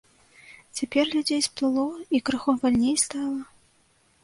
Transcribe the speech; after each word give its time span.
Цяпер 0.79 1.05
людзей 1.17 1.41
сплыло, 1.49 1.85
і 2.19 2.23
крыху 2.31 2.57
вальней 2.65 2.95
стала. 3.05 3.41